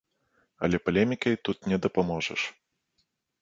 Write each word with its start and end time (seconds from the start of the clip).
Але 0.67 0.79
палемікай 0.87 1.35
тут 1.49 1.69
не 1.73 1.77
дапаможаш. 1.85 2.41